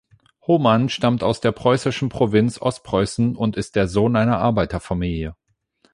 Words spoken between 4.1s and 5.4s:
einer Arbeiterfamilie.